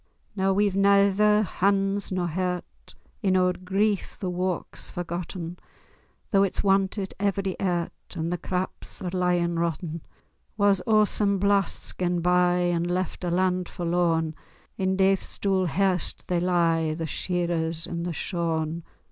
Noo 0.35 0.51
we've 0.51 0.73
naether 0.73 1.45
hands 1.45 2.11
nor 2.11 2.25
hairt— 2.29 2.95
In 3.21 3.37
oor 3.37 3.53
grief 3.53 4.17
the 4.19 4.31
wark's 4.31 4.89
forgotten, 4.89 5.59
Though 6.31 6.41
it's 6.41 6.61
wantit 6.61 7.13
every 7.19 7.55
airt, 7.59 7.93
And 8.15 8.33
the 8.33 8.39
craps 8.39 9.03
are 9.03 9.11
lyin' 9.11 9.59
rotten. 9.59 10.01
War's 10.57 10.81
awsome 10.87 11.37
blast's 11.37 11.93
gane 11.93 12.19
bye, 12.21 12.71
And 12.73 12.89
left 12.89 13.23
a 13.23 13.29
land 13.29 13.69
forlorn; 13.69 14.33
In 14.75 14.97
daith's 14.97 15.37
dool 15.37 15.67
hairst 15.67 16.25
they 16.29 16.39
lie, 16.39 16.95
The 16.95 17.05
shearers 17.05 17.85
and 17.85 18.03
the 18.03 18.11
shorn. 18.11 18.81